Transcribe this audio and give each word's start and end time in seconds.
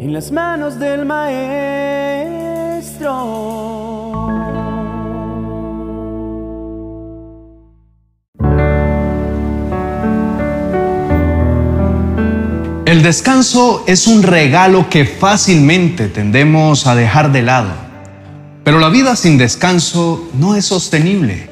en 0.00 0.14
las 0.14 0.32
manos 0.32 0.78
del 0.78 1.04
Maestro. 1.04 1.50
El 12.86 13.02
descanso 13.02 13.84
es 13.86 14.06
un 14.06 14.22
regalo 14.22 14.88
que 14.88 15.04
fácilmente 15.04 16.08
tendemos 16.08 16.86
a 16.86 16.94
dejar 16.94 17.30
de 17.30 17.42
lado, 17.42 17.74
pero 18.64 18.78
la 18.78 18.88
vida 18.88 19.16
sin 19.16 19.36
descanso 19.36 20.30
no 20.32 20.54
es 20.54 20.64
sostenible. 20.64 21.50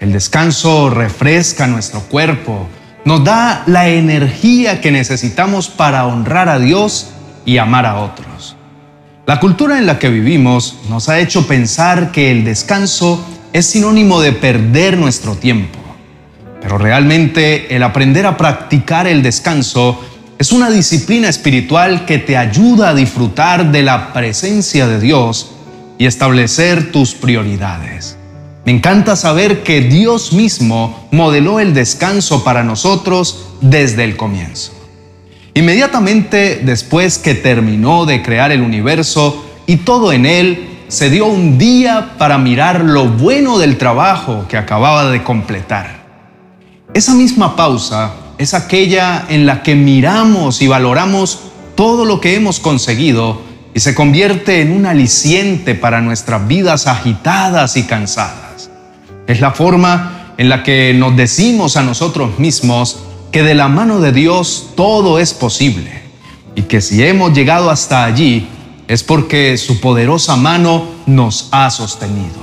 El 0.00 0.12
descanso 0.12 0.90
refresca 0.90 1.66
nuestro 1.66 2.00
cuerpo, 2.00 2.68
nos 3.06 3.24
da 3.24 3.62
la 3.66 3.88
energía 3.88 4.82
que 4.82 4.90
necesitamos 4.90 5.70
para 5.70 6.06
honrar 6.06 6.50
a 6.50 6.58
Dios 6.58 7.14
y 7.46 7.56
amar 7.56 7.86
a 7.86 8.00
otros. 8.00 8.56
La 9.24 9.40
cultura 9.40 9.78
en 9.78 9.86
la 9.86 9.98
que 9.98 10.10
vivimos 10.10 10.76
nos 10.90 11.08
ha 11.08 11.18
hecho 11.18 11.46
pensar 11.46 12.12
que 12.12 12.30
el 12.30 12.44
descanso 12.44 13.24
es 13.52 13.66
sinónimo 13.66 14.20
de 14.20 14.32
perder 14.32 14.98
nuestro 14.98 15.34
tiempo. 15.34 15.78
Pero 16.60 16.76
realmente 16.76 17.74
el 17.74 17.82
aprender 17.82 18.26
a 18.26 18.36
practicar 18.36 19.06
el 19.06 19.22
descanso 19.22 19.98
es 20.38 20.52
una 20.52 20.68
disciplina 20.68 21.28
espiritual 21.28 22.04
que 22.04 22.18
te 22.18 22.36
ayuda 22.36 22.90
a 22.90 22.94
disfrutar 22.94 23.72
de 23.72 23.82
la 23.82 24.12
presencia 24.12 24.86
de 24.86 25.00
Dios 25.00 25.52
y 25.96 26.04
establecer 26.04 26.92
tus 26.92 27.14
prioridades. 27.14 28.18
Me 28.66 28.72
encanta 28.72 29.16
saber 29.16 29.62
que 29.62 29.80
Dios 29.80 30.32
mismo 30.32 31.08
modeló 31.10 31.58
el 31.58 31.72
descanso 31.72 32.44
para 32.44 32.64
nosotros 32.64 33.46
desde 33.60 34.04
el 34.04 34.16
comienzo. 34.16 34.75
Inmediatamente 35.56 36.60
después 36.62 37.18
que 37.18 37.34
terminó 37.34 38.04
de 38.04 38.22
crear 38.22 38.52
el 38.52 38.60
universo 38.60 39.42
y 39.64 39.76
todo 39.78 40.12
en 40.12 40.26
él, 40.26 40.68
se 40.88 41.08
dio 41.08 41.24
un 41.24 41.56
día 41.56 42.12
para 42.18 42.36
mirar 42.36 42.84
lo 42.84 43.08
bueno 43.08 43.56
del 43.56 43.78
trabajo 43.78 44.44
que 44.50 44.58
acababa 44.58 45.10
de 45.10 45.22
completar. 45.22 46.04
Esa 46.92 47.14
misma 47.14 47.56
pausa 47.56 48.12
es 48.36 48.52
aquella 48.52 49.24
en 49.30 49.46
la 49.46 49.62
que 49.62 49.74
miramos 49.74 50.60
y 50.60 50.66
valoramos 50.66 51.40
todo 51.74 52.04
lo 52.04 52.20
que 52.20 52.34
hemos 52.34 52.60
conseguido 52.60 53.40
y 53.72 53.80
se 53.80 53.94
convierte 53.94 54.60
en 54.60 54.72
un 54.72 54.84
aliciente 54.84 55.74
para 55.74 56.02
nuestras 56.02 56.46
vidas 56.46 56.86
agitadas 56.86 57.78
y 57.78 57.84
cansadas. 57.84 58.68
Es 59.26 59.40
la 59.40 59.52
forma 59.52 60.34
en 60.36 60.50
la 60.50 60.62
que 60.62 60.92
nos 60.92 61.16
decimos 61.16 61.78
a 61.78 61.82
nosotros 61.82 62.38
mismos 62.38 62.98
que 63.36 63.42
de 63.42 63.54
la 63.54 63.68
mano 63.68 64.00
de 64.00 64.12
Dios 64.12 64.70
todo 64.76 65.18
es 65.18 65.34
posible 65.34 65.90
y 66.54 66.62
que 66.62 66.80
si 66.80 67.02
hemos 67.02 67.34
llegado 67.34 67.68
hasta 67.68 68.06
allí 68.06 68.48
es 68.88 69.02
porque 69.02 69.58
su 69.58 69.78
poderosa 69.78 70.36
mano 70.36 70.86
nos 71.04 71.50
ha 71.50 71.68
sostenido. 71.68 72.40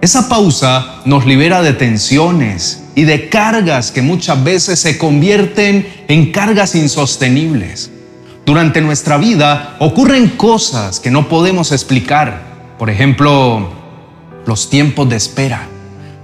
Esa 0.00 0.28
pausa 0.28 1.00
nos 1.06 1.26
libera 1.26 1.60
de 1.60 1.72
tensiones 1.72 2.84
y 2.94 3.02
de 3.02 3.28
cargas 3.28 3.90
que 3.90 4.00
muchas 4.00 4.44
veces 4.44 4.78
se 4.78 4.96
convierten 4.96 6.04
en 6.06 6.30
cargas 6.30 6.76
insostenibles. 6.76 7.90
Durante 8.44 8.82
nuestra 8.82 9.18
vida 9.18 9.74
ocurren 9.80 10.28
cosas 10.28 11.00
que 11.00 11.10
no 11.10 11.28
podemos 11.28 11.72
explicar. 11.72 12.42
Por 12.78 12.90
ejemplo, 12.90 13.70
los 14.46 14.70
tiempos 14.70 15.08
de 15.08 15.16
espera. 15.16 15.66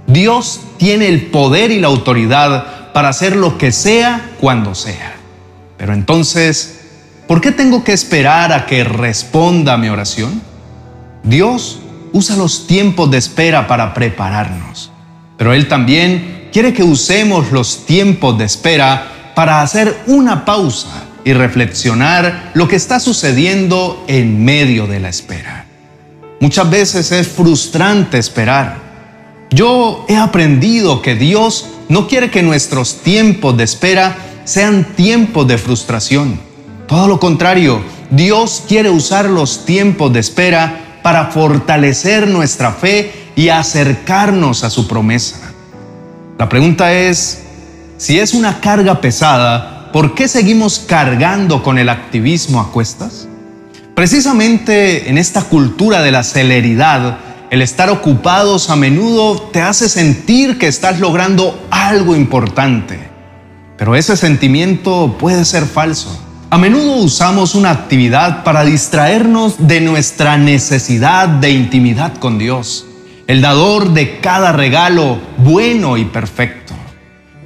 Dios 0.07 0.61
tiene 0.77 1.09
el 1.09 1.25
poder 1.25 1.69
y 1.69 1.81
la 1.81 1.89
autoridad 1.89 2.82
para 2.93 3.09
hacer 3.09 3.35
lo 3.35 3.57
que 3.57 3.71
sea 3.71 4.31
cuando 4.39 4.75
sea. 4.75 5.15
Pero 5.77 5.93
entonces, 5.93 6.81
¿por 7.27 7.41
qué 7.41 7.51
tengo 7.51 7.83
que 7.83 7.93
esperar 7.93 8.53
a 8.53 8.65
que 8.65 8.83
responda 8.83 9.77
mi 9.77 9.89
oración? 9.89 10.41
Dios 11.23 11.79
usa 12.13 12.35
los 12.35 12.67
tiempos 12.67 13.09
de 13.09 13.17
espera 13.17 13.67
para 13.67 13.93
prepararnos, 13.93 14.91
pero 15.37 15.53
Él 15.53 15.67
también 15.67 16.49
quiere 16.53 16.73
que 16.73 16.83
usemos 16.83 17.51
los 17.51 17.85
tiempos 17.85 18.37
de 18.37 18.45
espera 18.45 19.31
para 19.35 19.61
hacer 19.61 20.03
una 20.05 20.45
pausa 20.45 21.05
y 21.25 21.33
reflexionar 21.33 22.51
lo 22.53 22.67
que 22.67 22.75
está 22.75 22.99
sucediendo 22.99 24.03
en 24.07 24.45
medio 24.45 24.85
de 24.85 24.99
la 24.99 25.09
espera. 25.09 25.65
Muchas 26.39 26.69
veces 26.69 27.11
es 27.11 27.27
frustrante 27.27 28.17
esperar. 28.17 28.77
Yo 29.49 30.05
he 30.09 30.17
aprendido 30.17 31.01
que 31.01 31.15
Dios 31.15 31.69
no 31.89 32.07
quiere 32.07 32.29
que 32.29 32.43
nuestros 32.43 33.01
tiempos 33.01 33.57
de 33.57 33.63
espera 33.63 34.15
sean 34.45 34.95
tiempos 34.95 35.47
de 35.47 35.57
frustración. 35.57 36.39
Todo 36.87 37.07
lo 37.07 37.19
contrario, 37.19 37.81
Dios 38.11 38.63
quiere 38.67 38.89
usar 38.89 39.29
los 39.29 39.65
tiempos 39.65 40.11
de 40.13 40.19
espera 40.19 40.99
para 41.01 41.27
fortalecer 41.27 42.27
nuestra 42.27 42.71
fe 42.71 43.11
y 43.35 43.49
acercarnos 43.49 44.63
a 44.63 44.69
su 44.69 44.87
promesa. 44.87 45.53
La 46.37 46.49
pregunta 46.49 46.93
es, 46.93 47.43
si 47.97 48.19
es 48.19 48.33
una 48.33 48.59
carga 48.59 49.01
pesada, 49.01 49.91
¿por 49.91 50.15
qué 50.15 50.27
seguimos 50.27 50.79
cargando 50.79 51.63
con 51.63 51.77
el 51.77 51.89
activismo 51.89 52.59
a 52.59 52.71
cuestas? 52.71 53.27
Precisamente 53.95 55.09
en 55.09 55.17
esta 55.17 55.43
cultura 55.43 56.01
de 56.01 56.11
la 56.11 56.23
celeridad, 56.23 57.17
el 57.53 57.61
estar 57.61 57.91
ocupados 57.91 58.71
a 58.71 58.75
menudo 58.75 59.39
te 59.39 59.61
hace 59.61 59.87
sentir 59.87 60.57
que 60.57 60.65
estás 60.65 60.99
logrando 60.99 61.67
algo 61.69 62.15
importante. 62.15 62.97
Pero 63.77 63.95
ese 63.95 64.17
sentimiento 64.17 65.17
puede 65.19 65.45
ser 65.45 65.65
falso. 65.65 66.19
A 66.49 66.57
menudo 66.57 66.95
usamos 66.95 67.53
una 67.53 67.69
actividad 67.69 68.43
para 68.43 68.65
distraernos 68.65 69.67
de 69.67 69.81
nuestra 69.81 70.35
necesidad 70.35 71.29
de 71.29 71.51
intimidad 71.51 72.15
con 72.17 72.39
Dios, 72.39 72.87
el 73.27 73.43
dador 73.43 73.93
de 73.93 74.19
cada 74.19 74.51
regalo 74.51 75.19
bueno 75.37 75.97
y 75.97 76.05
perfecto. 76.05 76.73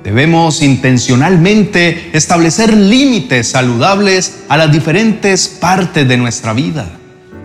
Debemos 0.05 0.61
intencionalmente 0.61 2.11
establecer 2.13 2.73
límites 2.73 3.49
saludables 3.49 4.45
a 4.47 4.55
las 4.55 4.71
diferentes 4.71 5.49
partes 5.49 6.07
de 6.07 6.15
nuestra 6.15 6.53
vida 6.53 6.96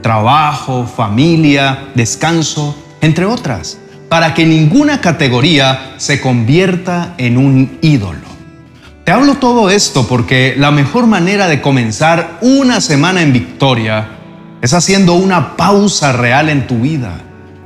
trabajo, 0.03 0.87
familia, 0.87 1.89
descanso, 1.95 2.77
entre 3.01 3.25
otras, 3.25 3.79
para 4.09 4.35
que 4.35 4.45
ninguna 4.45 5.01
categoría 5.01 5.95
se 5.97 6.21
convierta 6.21 7.15
en 7.17 7.39
un 7.39 7.79
ídolo. 7.81 8.33
Te 9.05 9.13
hablo 9.13 9.37
todo 9.37 9.71
esto 9.71 10.07
porque 10.07 10.55
la 10.57 10.71
mejor 10.71 11.07
manera 11.07 11.49
de 11.49 11.61
comenzar 11.61 12.39
una 12.41 12.81
semana 12.81 13.23
en 13.23 13.33
victoria 13.33 14.11
es 14.61 14.75
haciendo 14.75 15.15
una 15.15 15.57
pausa 15.57 16.13
real 16.13 16.49
en 16.49 16.67
tu 16.67 16.79
vida, 16.79 17.21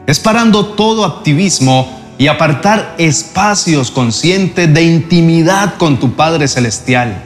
es 0.06 0.18
parando 0.18 0.66
todo 0.66 1.04
activismo 1.04 2.00
y 2.16 2.28
apartar 2.28 2.94
espacios 2.96 3.90
conscientes 3.90 4.72
de 4.72 4.82
intimidad 4.82 5.74
con 5.76 5.98
tu 5.98 6.12
Padre 6.12 6.48
Celestial. 6.48 7.22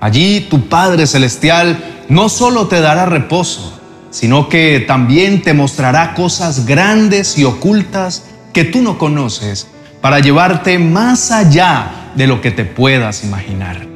Allí 0.00 0.46
tu 0.48 0.68
Padre 0.68 1.08
Celestial 1.08 2.04
no 2.08 2.28
solo 2.28 2.68
te 2.68 2.80
dará 2.80 3.06
reposo, 3.06 3.79
sino 4.10 4.48
que 4.48 4.84
también 4.86 5.42
te 5.42 5.54
mostrará 5.54 6.14
cosas 6.14 6.66
grandes 6.66 7.38
y 7.38 7.44
ocultas 7.44 8.24
que 8.52 8.64
tú 8.64 8.82
no 8.82 8.98
conoces 8.98 9.68
para 10.00 10.20
llevarte 10.20 10.78
más 10.78 11.30
allá 11.30 12.12
de 12.14 12.26
lo 12.26 12.40
que 12.40 12.50
te 12.50 12.64
puedas 12.64 13.24
imaginar. 13.24 13.86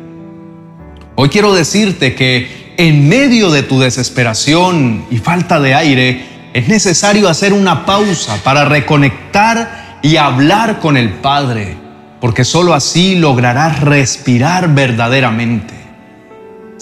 Hoy 1.16 1.28
quiero 1.28 1.54
decirte 1.54 2.14
que 2.14 2.75
en 2.76 3.08
medio 3.08 3.50
de 3.50 3.62
tu 3.62 3.80
desesperación 3.80 5.04
y 5.10 5.19
falta 5.19 5.60
de 5.60 5.75
aire, 5.75 6.26
es 6.52 6.69
necesario 6.69 7.28
hacer 7.28 7.52
una 7.52 7.86
pausa 7.86 8.38
para 8.42 8.64
reconectar 8.64 9.98
y 10.02 10.16
hablar 10.16 10.81
con 10.81 10.96
el 10.96 11.10
Padre, 11.10 11.76
porque 12.20 12.44
sólo 12.44 12.75
así 12.75 13.16
lograrás 13.16 13.81
respirar 13.81 14.75
verdaderamente. 14.75 15.75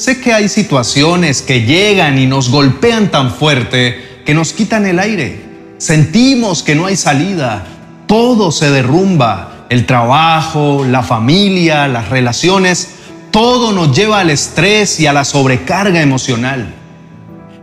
Sé 0.03 0.21
que 0.21 0.33
hay 0.33 0.49
situaciones 0.49 1.43
que 1.43 1.63
llegan 1.63 2.19
y 2.19 2.27
nos 2.27 2.51
golpean 2.51 3.13
tan 3.13 3.33
fuerte 3.33 4.23
que 4.27 4.35
nos 4.35 4.53
quitan 4.53 4.85
el 4.85 4.99
aire. 4.99 5.41
Sentimos 5.79 6.65
que 6.65 6.75
no 6.75 6.87
hay 6.87 6.97
salida, 6.97 7.65
todo 8.09 8.51
se 8.51 8.69
derrumba, 8.73 9.67
el 9.71 9.87
trabajo, 9.87 10.85
la 10.85 11.05
familia, 11.05 11.87
las 11.87 12.09
relaciones, 12.09 12.95
todo 13.31 13.71
nos 13.71 13.97
lleva 13.97 14.19
al 14.19 14.31
estrés 14.31 14.99
y 14.99 15.07
a 15.07 15.13
la 15.13 15.25
sobrecarga 15.25 16.03
emocional. 16.03 16.75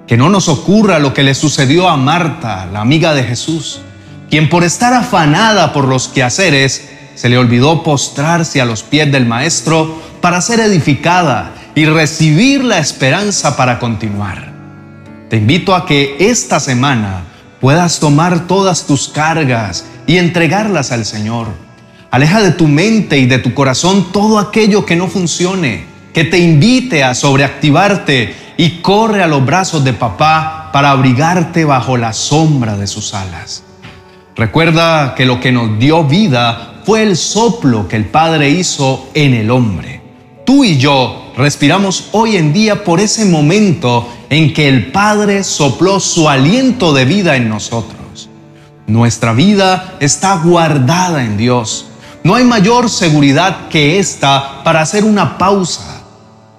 Que 0.07 0.15
no 0.15 0.29
nos 0.29 0.47
ocurra 0.47 0.97
lo 0.99 1.13
que 1.13 1.23
le 1.23 1.35
sucedió 1.35 1.89
a 1.89 1.97
Marta, 1.97 2.69
la 2.71 2.79
amiga 2.79 3.13
de 3.15 3.25
Jesús, 3.25 3.81
quien 4.29 4.47
por 4.47 4.63
estar 4.63 4.93
afanada 4.93 5.73
por 5.73 5.89
los 5.89 6.07
quehaceres, 6.07 6.87
se 7.15 7.27
le 7.27 7.37
olvidó 7.37 7.83
postrarse 7.83 8.61
a 8.61 8.65
los 8.65 8.83
pies 8.83 9.11
del 9.11 9.25
Maestro 9.25 10.01
para 10.21 10.39
ser 10.39 10.61
edificada 10.61 11.55
y 11.79 11.85
recibir 11.85 12.61
la 12.65 12.77
esperanza 12.77 13.55
para 13.55 13.79
continuar. 13.79 14.51
Te 15.29 15.37
invito 15.37 15.73
a 15.73 15.85
que 15.85 16.17
esta 16.19 16.59
semana 16.59 17.23
puedas 17.61 18.01
tomar 18.01 18.47
todas 18.47 18.85
tus 18.85 19.07
cargas 19.07 19.85
y 20.05 20.17
entregarlas 20.17 20.91
al 20.91 21.05
Señor. 21.05 21.47
Aleja 22.11 22.41
de 22.41 22.51
tu 22.51 22.67
mente 22.67 23.17
y 23.17 23.27
de 23.27 23.39
tu 23.39 23.53
corazón 23.53 24.11
todo 24.11 24.39
aquello 24.39 24.85
que 24.85 24.97
no 24.97 25.07
funcione, 25.07 25.85
que 26.13 26.25
te 26.25 26.39
invite 26.39 27.01
a 27.01 27.15
sobreactivarte 27.15 28.35
y 28.57 28.81
corre 28.81 29.23
a 29.23 29.27
los 29.27 29.45
brazos 29.45 29.85
de 29.85 29.93
papá 29.93 30.71
para 30.73 30.91
abrigarte 30.91 31.63
bajo 31.63 31.95
la 31.95 32.11
sombra 32.11 32.75
de 32.75 32.87
sus 32.87 33.13
alas. 33.13 33.63
Recuerda 34.35 35.15
que 35.15 35.25
lo 35.25 35.39
que 35.39 35.53
nos 35.53 35.79
dio 35.79 36.03
vida 36.03 36.81
fue 36.83 37.03
el 37.03 37.15
soplo 37.15 37.87
que 37.87 37.95
el 37.95 38.07
Padre 38.07 38.49
hizo 38.49 39.09
en 39.13 39.33
el 39.33 39.49
hombre. 39.49 40.01
Tú 40.45 40.65
y 40.65 40.77
yo 40.77 41.28
respiramos 41.39 42.09
hoy 42.11 42.35
en 42.35 42.51
día 42.51 42.83
por 42.83 42.99
ese 42.99 43.23
momento 43.23 44.09
en 44.29 44.53
que 44.53 44.67
el 44.67 44.91
Padre 44.91 45.45
sopló 45.45 46.01
su 46.01 46.27
aliento 46.27 46.91
de 46.91 47.05
vida 47.05 47.37
en 47.37 47.47
nosotros. 47.47 48.29
Nuestra 48.87 49.31
vida 49.31 49.95
está 50.01 50.35
guardada 50.35 51.23
en 51.23 51.37
Dios. 51.37 51.85
No 52.25 52.35
hay 52.35 52.43
mayor 52.43 52.89
seguridad 52.89 53.69
que 53.69 53.99
esta 53.99 54.65
para 54.65 54.81
hacer 54.81 55.05
una 55.05 55.37
pausa, 55.37 56.01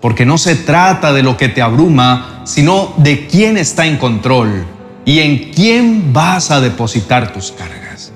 porque 0.01 0.25
no 0.25 0.39
se 0.39 0.57
trata 0.57 1.13
de 1.13 1.23
lo 1.23 1.37
que 1.37 1.51
te 1.51 1.61
abruma, 1.61 2.41
sino 2.45 2.95
de 2.97 3.27
quién 3.27 3.59
está 3.59 3.85
en 3.85 3.99
control 3.99 4.65
y 5.05 5.19
en 5.19 5.53
quién 5.53 6.15
vas 6.15 6.51
a 6.51 6.59
depositar 6.59 7.35
tus 7.35 7.53
cargas. 7.53 8.13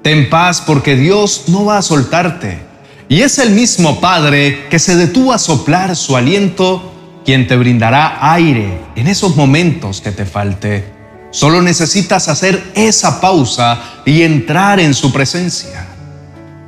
Ten 0.00 0.30
paz 0.30 0.62
porque 0.66 0.96
Dios 0.96 1.44
no 1.48 1.66
va 1.66 1.76
a 1.76 1.82
soltarte. 1.82 2.69
Y 3.10 3.22
es 3.22 3.40
el 3.40 3.50
mismo 3.50 4.00
Padre 4.00 4.68
que 4.70 4.78
se 4.78 4.94
detuvo 4.94 5.32
a 5.32 5.38
soplar 5.40 5.96
su 5.96 6.16
aliento 6.16 6.92
quien 7.24 7.48
te 7.48 7.56
brindará 7.56 8.32
aire 8.32 8.82
en 8.94 9.08
esos 9.08 9.34
momentos 9.34 10.00
que 10.00 10.12
te 10.12 10.24
falte. 10.24 10.84
Solo 11.32 11.60
necesitas 11.60 12.28
hacer 12.28 12.62
esa 12.76 13.20
pausa 13.20 13.82
y 14.06 14.22
entrar 14.22 14.78
en 14.78 14.94
su 14.94 15.12
presencia. 15.12 15.88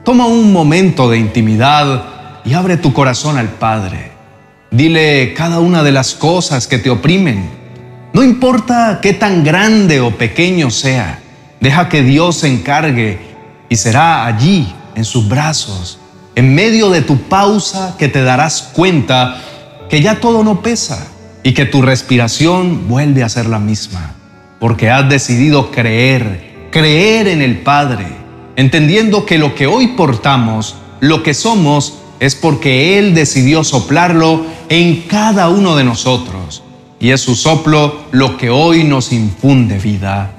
Toma 0.04 0.26
un 0.26 0.52
momento 0.52 1.08
de 1.08 1.18
intimidad 1.18 2.06
y 2.44 2.54
abre 2.54 2.76
tu 2.76 2.92
corazón 2.92 3.38
al 3.38 3.48
Padre. 3.48 4.10
Dile 4.72 5.34
cada 5.34 5.60
una 5.60 5.84
de 5.84 5.92
las 5.92 6.12
cosas 6.12 6.66
que 6.66 6.78
te 6.78 6.90
oprimen. 6.90 7.48
No 8.12 8.24
importa 8.24 8.98
qué 9.00 9.12
tan 9.12 9.44
grande 9.44 10.00
o 10.00 10.18
pequeño 10.18 10.72
sea, 10.72 11.20
deja 11.60 11.88
que 11.88 12.02
Dios 12.02 12.38
se 12.38 12.48
encargue 12.48 13.20
y 13.68 13.76
será 13.76 14.26
allí, 14.26 14.74
en 14.94 15.04
sus 15.04 15.26
brazos, 15.28 16.00
en 16.34 16.54
medio 16.54 16.90
de 16.90 17.02
tu 17.02 17.18
pausa, 17.22 17.96
que 17.98 18.08
te 18.08 18.22
darás 18.22 18.70
cuenta 18.72 19.40
que 19.88 20.00
ya 20.00 20.20
todo 20.20 20.42
no 20.44 20.62
pesa 20.62 21.06
y 21.42 21.52
que 21.52 21.66
tu 21.66 21.82
respiración 21.82 22.88
vuelve 22.88 23.22
a 23.22 23.28
ser 23.28 23.46
la 23.46 23.58
misma, 23.58 24.14
porque 24.58 24.90
has 24.90 25.08
decidido 25.08 25.70
creer, 25.70 26.68
creer 26.70 27.28
en 27.28 27.42
el 27.42 27.58
Padre 27.60 28.22
entendiendo 28.56 29.24
que 29.26 29.38
lo 29.38 29.54
que 29.54 29.66
hoy 29.66 29.88
portamos, 29.88 30.76
lo 31.00 31.22
que 31.22 31.34
somos, 31.34 31.98
es 32.20 32.34
porque 32.34 32.98
Él 32.98 33.14
decidió 33.14 33.64
soplarlo 33.64 34.44
en 34.68 35.02
cada 35.02 35.48
uno 35.48 35.76
de 35.76 35.84
nosotros. 35.84 36.62
Y 37.00 37.10
es 37.10 37.20
su 37.20 37.34
soplo 37.34 38.02
lo 38.12 38.36
que 38.36 38.50
hoy 38.50 38.84
nos 38.84 39.12
infunde 39.12 39.78
vida. 39.78 40.30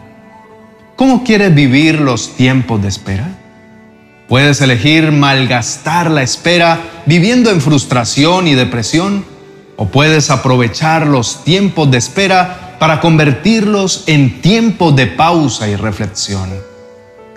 ¿Cómo 0.95 1.23
quieres 1.23 1.53
vivir 1.53 1.99
los 1.99 2.35
tiempos 2.35 2.81
de 2.81 2.87
espera? 2.87 3.27
Puedes 4.27 4.61
elegir 4.61 5.11
malgastar 5.11 6.09
la 6.09 6.23
espera 6.23 6.79
viviendo 7.05 7.51
en 7.51 7.61
frustración 7.61 8.47
y 8.47 8.53
depresión, 8.53 9.25
o 9.75 9.87
puedes 9.87 10.29
aprovechar 10.29 11.07
los 11.07 11.43
tiempos 11.43 11.91
de 11.91 11.97
espera 11.97 12.77
para 12.79 12.99
convertirlos 12.99 14.03
en 14.07 14.41
tiempos 14.41 14.95
de 14.95 15.07
pausa 15.07 15.67
y 15.67 15.75
reflexión. 15.75 16.49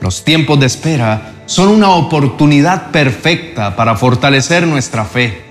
Los 0.00 0.24
tiempos 0.24 0.60
de 0.60 0.66
espera 0.66 1.32
son 1.46 1.68
una 1.68 1.90
oportunidad 1.90 2.90
perfecta 2.90 3.74
para 3.74 3.96
fortalecer 3.96 4.66
nuestra 4.66 5.04
fe. 5.04 5.42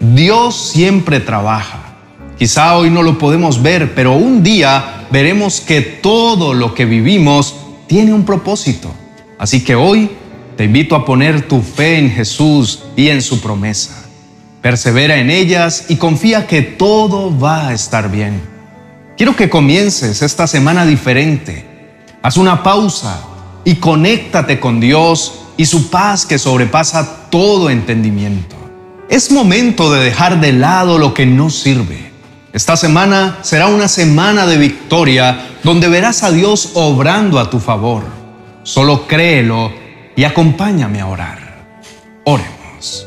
Dios 0.00 0.70
siempre 0.72 1.20
trabaja. 1.20 1.96
Quizá 2.38 2.76
hoy 2.76 2.90
no 2.90 3.02
lo 3.02 3.18
podemos 3.18 3.62
ver, 3.62 3.94
pero 3.94 4.12
un 4.12 4.42
día 4.42 5.06
veremos 5.10 5.60
que 5.60 5.80
todo 5.80 6.54
lo 6.54 6.74
que 6.74 6.84
vivimos 6.84 7.56
tiene 7.88 8.12
un 8.12 8.24
propósito. 8.24 8.94
Así 9.38 9.64
que 9.64 9.74
hoy 9.74 10.10
te 10.58 10.64
invito 10.64 10.96
a 10.96 11.04
poner 11.04 11.46
tu 11.46 11.62
fe 11.62 11.98
en 11.98 12.10
Jesús 12.10 12.80
y 12.96 13.10
en 13.10 13.22
su 13.22 13.40
promesa. 13.40 14.04
Persevera 14.60 15.18
en 15.18 15.30
ellas 15.30 15.84
y 15.88 15.94
confía 15.94 16.48
que 16.48 16.62
todo 16.62 17.38
va 17.38 17.68
a 17.68 17.74
estar 17.74 18.10
bien. 18.10 18.42
Quiero 19.16 19.36
que 19.36 19.48
comiences 19.48 20.20
esta 20.20 20.48
semana 20.48 20.84
diferente. 20.84 21.64
Haz 22.22 22.36
una 22.38 22.64
pausa 22.64 23.22
y 23.64 23.76
conéctate 23.76 24.58
con 24.58 24.80
Dios 24.80 25.42
y 25.56 25.64
su 25.64 25.90
paz 25.90 26.26
que 26.26 26.40
sobrepasa 26.40 27.30
todo 27.30 27.70
entendimiento. 27.70 28.56
Es 29.08 29.30
momento 29.30 29.92
de 29.92 30.06
dejar 30.06 30.40
de 30.40 30.52
lado 30.54 30.98
lo 30.98 31.14
que 31.14 31.24
no 31.24 31.50
sirve. 31.50 32.10
Esta 32.52 32.76
semana 32.76 33.38
será 33.42 33.68
una 33.68 33.86
semana 33.86 34.44
de 34.44 34.58
victoria 34.58 35.50
donde 35.62 35.88
verás 35.88 36.24
a 36.24 36.32
Dios 36.32 36.72
obrando 36.74 37.38
a 37.38 37.48
tu 37.48 37.60
favor. 37.60 38.02
Solo 38.64 39.06
créelo 39.06 39.77
y 40.18 40.24
acompáñame 40.24 41.00
a 41.00 41.06
orar. 41.06 41.38
Oremos. 42.24 43.06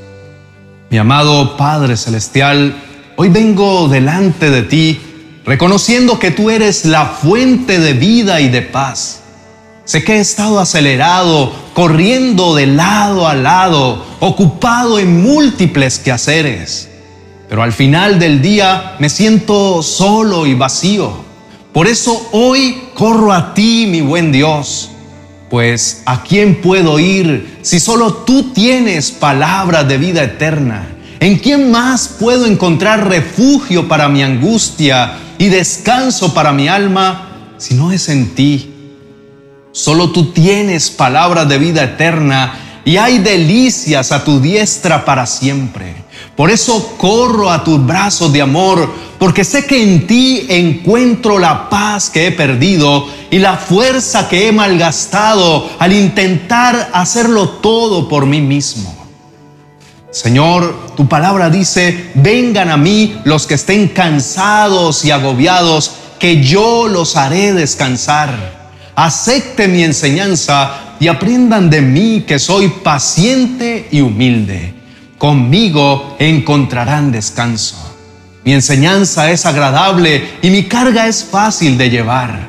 Mi 0.90 0.98
amado 0.98 1.58
Padre 1.58 1.98
Celestial, 1.98 2.74
hoy 3.18 3.28
vengo 3.28 3.90
delante 3.90 4.50
de 4.50 4.64
ti 4.64 5.02
reconociendo 5.44 6.20
que 6.20 6.32
tú 6.32 6.50
eres 6.50 6.86
la 6.86 7.08
fuente 7.08 7.80
de 7.80 7.92
vida 7.92 8.40
y 8.40 8.48
de 8.48 8.62
paz 8.62 9.18
Sé 9.84 10.06
que 10.06 10.14
he 10.14 10.20
estado 10.22 10.62
acelerado, 10.62 11.52
corriendo 11.74 12.56
de 12.56 12.66
lado 12.66 13.28
a 13.28 13.34
lado, 13.34 14.06
ocupado 14.22 15.00
en 15.00 15.22
múltiples 15.22 16.00
quehaceres. 16.00 16.88
Pero 17.50 17.62
al 17.62 17.74
final 17.74 18.20
del 18.20 18.42
día 18.42 18.96
me 19.00 19.10
siento 19.10 19.84
solo 19.84 20.46
y 20.46 20.54
vacío. 20.54 21.12
Por 21.74 21.88
eso 21.88 22.30
hoy 22.32 22.84
corro 22.94 23.34
a 23.34 23.54
ti, 23.54 23.86
mi 23.90 24.00
buen 24.00 24.32
Dios. 24.32 24.91
Pues 25.52 26.04
¿a 26.06 26.24
quién 26.24 26.62
puedo 26.62 26.98
ir 26.98 27.60
si 27.62 27.82
solo 27.82 28.14
tú 28.14 28.54
tienes 28.54 29.12
palabras 29.12 29.86
de 29.86 29.98
vida 29.98 30.24
eterna? 30.24 30.88
¿En 31.20 31.40
quién 31.40 31.70
más 31.70 32.08
puedo 32.08 32.46
encontrar 32.46 33.10
refugio 33.10 33.90
para 33.90 34.08
mi 34.08 34.24
angustia 34.24 35.18
y 35.38 35.50
descanso 35.50 36.34
para 36.34 36.54
mi 36.54 36.70
alma 36.70 37.56
si 37.58 37.74
no 37.74 37.92
es 37.92 38.08
en 38.08 38.34
ti? 38.34 38.74
Solo 39.74 40.12
tú 40.12 40.32
tienes 40.32 40.90
palabras 40.90 41.50
de 41.50 41.58
vida 41.58 41.84
eterna 41.84 42.82
y 42.86 42.96
hay 42.96 43.20
delicias 43.20 44.14
a 44.14 44.24
tu 44.24 44.40
diestra 44.40 45.04
para 45.04 45.26
siempre. 45.26 45.96
Por 46.38 46.50
eso 46.50 46.96
corro 46.98 47.52
a 47.52 47.62
tus 47.62 47.86
brazos 47.86 48.32
de 48.32 48.42
amor, 48.42 48.90
porque 49.22 49.44
sé 49.44 49.68
que 49.68 49.84
en 49.84 50.08
ti 50.08 50.48
encuentro 50.50 51.38
la 51.38 51.70
paz 51.70 52.10
que 52.10 52.26
he 52.26 52.32
perdido 52.32 53.08
y 53.30 53.38
la 53.38 53.56
fuerza 53.56 54.28
que 54.28 54.48
he 54.48 54.52
malgastado 54.52 55.70
al 55.78 55.94
intentar 55.94 56.90
hacerlo 56.92 57.48
todo 57.48 58.10
por 58.10 58.26
mí 58.26 58.42
mismo. 58.42 58.92
Señor, 60.10 60.96
tu 60.98 61.08
palabra 61.08 61.52
dice, 61.52 62.10
vengan 62.16 62.72
a 62.72 62.78
mí 62.78 63.22
los 63.24 63.46
que 63.46 63.54
estén 63.54 63.90
cansados 63.90 65.06
y 65.06 65.12
agobiados, 65.12 65.92
que 66.18 66.44
yo 66.44 66.88
los 66.88 67.16
haré 67.16 67.54
descansar 67.54 68.60
acepte 68.96 69.68
mi 69.68 69.84
enseñanza 69.84 70.96
y 71.00 71.08
aprendan 71.08 71.70
de 71.70 71.82
mí 71.82 72.24
que 72.28 72.40
soy 72.40 72.70
paciente 72.70 73.88
y 73.92 74.02
humilde. 74.02 74.74
Conmigo 75.18 76.16
encontrarán 76.20 77.12
descanso. 77.12 77.91
Mi 78.44 78.54
enseñanza 78.54 79.30
es 79.30 79.46
agradable 79.46 80.28
y 80.42 80.50
mi 80.50 80.64
carga 80.64 81.06
es 81.06 81.24
fácil 81.24 81.78
de 81.78 81.92
llevar. 81.92 82.48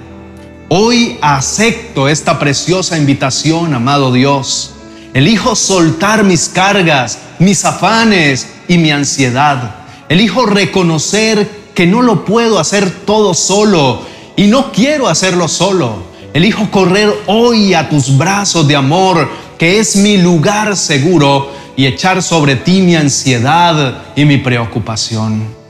Hoy 0.71 1.19
acepto 1.21 2.09
esta 2.09 2.39
preciosa 2.39 2.97
invitación, 2.97 3.75
amado 3.75 4.11
Dios. 4.11 4.73
Elijo 5.13 5.55
soltar 5.55 6.25
mis 6.25 6.49
cargas, 6.49 7.19
mis 7.39 7.63
afanes 7.67 8.49
y 8.69 8.79
mi 8.79 8.91
ansiedad. 8.91 9.75
Elijo 10.09 10.47
reconocer 10.47 11.47
que 11.75 11.87
no 11.87 12.01
lo 12.01 12.25
puedo 12.25 12.59
hacer 12.59 12.91
todo 13.05 13.35
solo 13.35 14.01
y 14.35 14.47
no 14.47 14.73
quiero 14.73 15.09
hacerlo 15.09 15.47
solo. 15.47 16.05
Elijo 16.33 16.71
correr 16.71 17.13
hoy 17.27 17.75
a 17.75 17.91
tus 17.91 18.17
brazos 18.17 18.67
de 18.67 18.77
amor, 18.77 19.29
que 19.59 19.79
es 19.79 19.97
mi 19.97 20.17
lugar 20.17 20.75
seguro, 20.75 21.53
y 21.77 21.85
echar 21.85 22.23
sobre 22.23 22.57
ti 22.57 22.81
mi 22.81 22.97
ansiedad 22.97 24.05
y 24.17 24.25
mi 24.25 24.39
preocupación. 24.39 25.62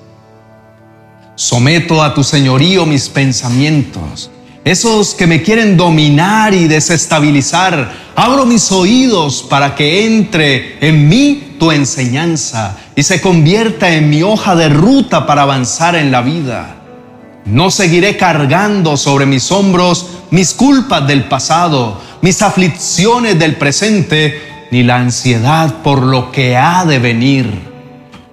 Someto 1.34 2.02
a 2.02 2.12
tu 2.12 2.22
señorío 2.22 2.84
mis 2.84 3.08
pensamientos, 3.08 4.30
esos 4.64 5.14
que 5.14 5.26
me 5.26 5.42
quieren 5.42 5.76
dominar 5.76 6.52
y 6.52 6.68
desestabilizar. 6.68 7.92
Abro 8.14 8.44
mis 8.44 8.70
oídos 8.70 9.42
para 9.42 9.74
que 9.74 10.04
entre 10.04 10.76
en 10.86 11.08
mí 11.08 11.56
tu 11.58 11.72
enseñanza 11.72 12.76
y 12.94 13.02
se 13.02 13.20
convierta 13.20 13.90
en 13.90 14.10
mi 14.10 14.22
hoja 14.22 14.54
de 14.54 14.68
ruta 14.68 15.26
para 15.26 15.42
avanzar 15.42 15.96
en 15.96 16.12
la 16.12 16.20
vida. 16.20 16.76
No 17.46 17.70
seguiré 17.70 18.16
cargando 18.16 18.96
sobre 18.96 19.26
mis 19.26 19.50
hombros 19.50 20.06
mis 20.32 20.54
culpas 20.54 21.06
del 21.06 21.24
pasado, 21.24 22.00
mis 22.22 22.40
aflicciones 22.40 23.38
del 23.38 23.56
presente, 23.56 24.40
ni 24.70 24.82
la 24.82 24.96
ansiedad 24.96 25.82
por 25.82 26.02
lo 26.02 26.32
que 26.32 26.56
ha 26.56 26.86
de 26.86 26.98
venir. 26.98 27.46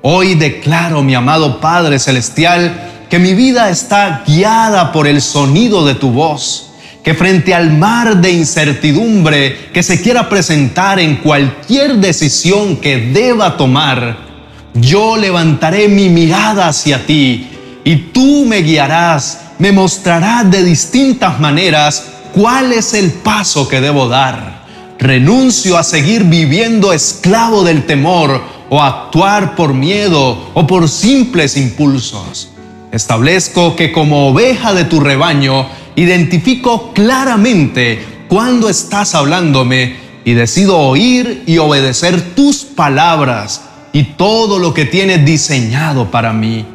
Hoy 0.01 0.35
declaro, 0.35 1.03
mi 1.03 1.13
amado 1.13 1.59
Padre 1.59 1.99
Celestial, 1.99 2.88
que 3.09 3.19
mi 3.19 3.33
vida 3.33 3.69
está 3.69 4.23
guiada 4.25 4.91
por 4.91 5.07
el 5.07 5.21
sonido 5.21 5.85
de 5.85 5.95
tu 5.95 6.11
voz, 6.11 6.67
que 7.03 7.15
frente 7.15 7.55
al 7.55 7.71
mar 7.71 8.17
de 8.17 8.31
incertidumbre 8.31 9.71
que 9.73 9.81
se 9.81 9.99
quiera 10.01 10.29
presentar 10.29 10.99
en 10.99 11.15
cualquier 11.17 11.95
decisión 11.95 12.77
que 12.77 12.97
deba 12.97 13.57
tomar, 13.57 14.29
yo 14.75 15.17
levantaré 15.17 15.87
mi 15.87 16.09
mirada 16.09 16.67
hacia 16.67 17.05
ti 17.05 17.47
y 17.83 17.95
tú 17.95 18.45
me 18.45 18.57
guiarás, 18.57 19.39
me 19.57 19.71
mostrarás 19.71 20.49
de 20.51 20.63
distintas 20.63 21.39
maneras 21.39 22.05
cuál 22.33 22.71
es 22.73 22.93
el 22.93 23.11
paso 23.11 23.67
que 23.67 23.81
debo 23.81 24.07
dar. 24.07 24.59
Renuncio 24.99 25.77
a 25.77 25.83
seguir 25.83 26.25
viviendo 26.25 26.93
esclavo 26.93 27.63
del 27.63 27.85
temor 27.85 28.43
o 28.69 28.83
actuar 28.83 29.55
por 29.55 29.73
miedo 29.73 30.51
o 30.53 30.67
por 30.67 30.87
simples 30.87 31.57
impulsos. 31.57 32.49
Establezco 32.91 33.75
que 33.75 33.91
como 33.91 34.29
oveja 34.29 34.74
de 34.74 34.86
tu 34.86 35.00
rebaño, 35.00 35.67
identifico 35.96 36.91
claramente 36.93 38.03
cuando 38.27 38.69
estás 38.69 39.13
hablándome 39.15 39.96
y 40.25 40.34
decido 40.34 40.77
oír 40.77 41.43
y 41.46 41.58
obedecer 41.58 42.36
tus 42.36 42.63
palabras 42.63 43.62
y 43.93 44.03
todo 44.03 44.60
lo 44.60 44.74
que 44.74 44.86
tienes 44.86 45.25
diseñado 45.25 46.10
para 46.10 46.34
mí. 46.34 46.65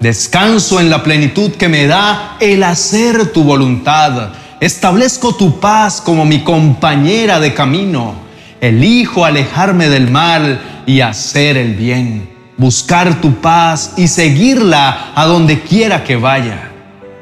Descanso 0.00 0.80
en 0.80 0.90
la 0.90 1.02
plenitud 1.02 1.52
que 1.52 1.68
me 1.68 1.86
da 1.86 2.36
el 2.40 2.62
hacer 2.64 3.32
tu 3.32 3.44
voluntad. 3.44 4.32
Establezco 4.60 5.34
tu 5.34 5.60
paz 5.60 6.00
como 6.00 6.24
mi 6.24 6.40
compañera 6.40 7.40
de 7.40 7.54
camino. 7.54 8.14
Elijo 8.60 9.24
alejarme 9.24 9.88
del 9.88 10.10
mal 10.10 10.82
y 10.86 11.00
hacer 11.00 11.56
el 11.56 11.74
bien. 11.74 12.31
Buscar 12.56 13.20
tu 13.20 13.34
paz 13.36 13.94
y 13.96 14.08
seguirla 14.08 15.12
a 15.14 15.26
donde 15.26 15.60
quiera 15.60 16.04
que 16.04 16.16
vaya. 16.16 16.70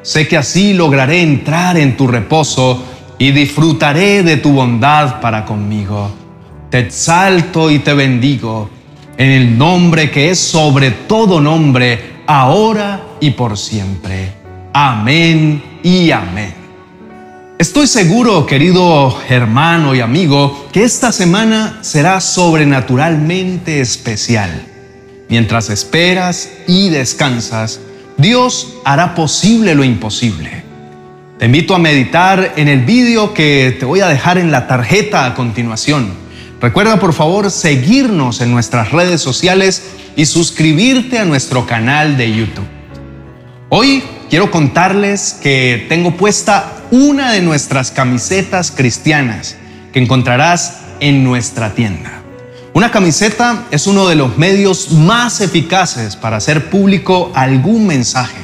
Sé 0.03 0.27
que 0.27 0.37
así 0.37 0.73
lograré 0.73 1.23
entrar 1.23 1.77
en 1.77 1.97
tu 1.97 2.07
reposo 2.07 2.83
y 3.19 3.33
disfrutaré 3.33 4.23
de 4.23 4.39
tu 4.39 4.53
bondad 4.53 5.21
para 5.21 5.45
conmigo. 5.45 6.11
Te 6.71 6.79
exalto 6.81 7.71
y 7.71 7.81
te 7.81 7.93
bendigo 7.93 8.71
en 9.21 9.31
el 9.31 9.59
nombre 9.59 10.11
que 10.11 10.31
es 10.31 10.39
sobre 10.39 10.93
todo 10.93 11.41
nombre, 11.43 12.23
ahora 12.27 13.03
y 13.21 13.31
por 13.33 13.59
siempre. 13.59 14.33
Amén 14.73 15.63
y 15.83 16.11
amén. 16.11 16.55
Estoy 17.59 17.87
seguro, 17.87 18.47
querido 18.47 19.15
hermano 19.29 19.95
y 19.95 20.01
amigo, 20.01 20.69
que 20.73 20.85
esta 20.85 21.13
semana 21.13 21.81
será 21.83 22.23
sobrenaturalmente 22.23 23.83
especial. 23.83 24.70
Mientras 25.31 25.71
esperas 25.71 26.51
y 26.67 26.89
descansas, 26.89 27.79
Dios 28.17 28.75
hará 28.85 29.15
posible 29.15 29.77
lo 29.77 29.85
imposible. 29.85 30.65
Te 31.39 31.47
invito 31.47 31.75
a 31.75 31.79
meditar 31.79 32.55
en 32.57 32.67
el 32.67 32.85
vídeo 32.85 33.33
que 33.33 33.75
te 33.79 33.87
voy 33.87 34.01
a 34.01 34.09
dejar 34.09 34.39
en 34.39 34.51
la 34.51 34.67
tarjeta 34.67 35.25
a 35.25 35.35
continuación. 35.35 36.13
Recuerda 36.61 36.99
por 36.99 37.13
favor 37.13 37.53
seguirnos 37.53 38.41
en 38.41 38.51
nuestras 38.51 38.91
redes 38.91 39.21
sociales 39.23 39.85
y 40.17 40.27
suscribirte 40.27 41.21
a 41.21 41.25
nuestro 41.25 41.65
canal 41.65 42.17
de 42.17 42.35
YouTube. 42.35 42.67
Hoy 43.69 44.03
quiero 44.29 44.51
contarles 44.51 45.39
que 45.41 45.87
tengo 45.89 46.17
puesta 46.17 46.73
una 46.91 47.31
de 47.31 47.41
nuestras 47.41 47.93
camisetas 47.93 48.73
cristianas 48.73 49.57
que 49.93 50.01
encontrarás 50.01 50.81
en 50.99 51.23
nuestra 51.23 51.73
tienda. 51.73 52.20
Una 52.73 52.93
camiseta 52.93 53.65
es 53.73 53.89
uno 53.89 54.07
de 54.07 54.15
los 54.15 54.39
medios 54.39 54.93
más 54.93 55.41
eficaces 55.41 56.15
para 56.15 56.37
hacer 56.37 56.71
público 56.71 57.33
algún 57.35 57.85
mensaje. 57.85 58.39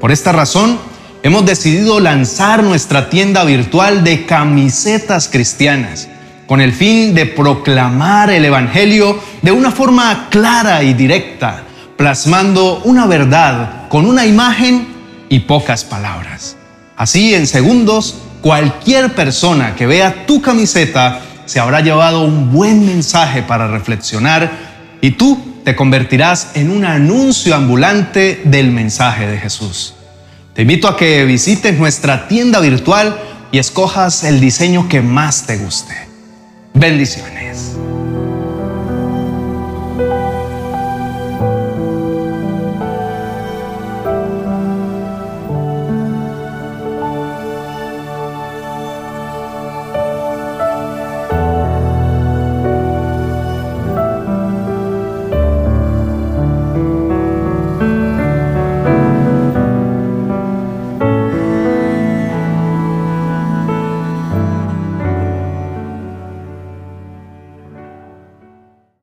Por 0.00 0.10
esta 0.10 0.32
razón, 0.32 0.78
hemos 1.22 1.44
decidido 1.44 2.00
lanzar 2.00 2.62
nuestra 2.62 3.10
tienda 3.10 3.44
virtual 3.44 4.04
de 4.04 4.24
camisetas 4.24 5.28
cristianas, 5.28 6.08
con 6.46 6.62
el 6.62 6.72
fin 6.72 7.14
de 7.14 7.26
proclamar 7.26 8.30
el 8.30 8.46
Evangelio 8.46 9.20
de 9.42 9.52
una 9.52 9.70
forma 9.70 10.28
clara 10.30 10.82
y 10.82 10.94
directa, 10.94 11.64
plasmando 11.98 12.80
una 12.84 13.06
verdad 13.06 13.86
con 13.90 14.06
una 14.06 14.24
imagen 14.24 14.88
y 15.28 15.40
pocas 15.40 15.84
palabras. 15.84 16.56
Así, 16.96 17.34
en 17.34 17.46
segundos, 17.46 18.16
cualquier 18.40 19.14
persona 19.14 19.76
que 19.76 19.86
vea 19.86 20.24
tu 20.24 20.40
camiseta 20.40 21.20
se 21.48 21.60
habrá 21.60 21.80
llevado 21.80 22.24
un 22.24 22.52
buen 22.52 22.84
mensaje 22.84 23.42
para 23.42 23.68
reflexionar 23.68 24.50
y 25.00 25.12
tú 25.12 25.62
te 25.64 25.74
convertirás 25.74 26.50
en 26.52 26.70
un 26.70 26.84
anuncio 26.84 27.54
ambulante 27.54 28.42
del 28.44 28.70
mensaje 28.70 29.26
de 29.26 29.38
Jesús. 29.38 29.94
Te 30.52 30.62
invito 30.62 30.88
a 30.88 30.96
que 30.98 31.24
visites 31.24 31.78
nuestra 31.78 32.28
tienda 32.28 32.60
virtual 32.60 33.18
y 33.50 33.58
escojas 33.58 34.24
el 34.24 34.40
diseño 34.40 34.90
que 34.90 35.00
más 35.00 35.46
te 35.46 35.56
guste. 35.56 35.94
Bendiciones. 36.74 37.76